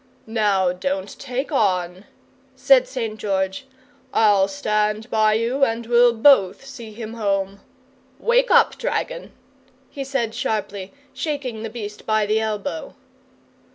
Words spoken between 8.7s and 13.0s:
dragon!" he said sharply, shaking the beast by the elbow.